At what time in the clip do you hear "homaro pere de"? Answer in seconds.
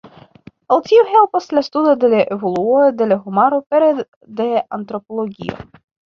3.25-4.47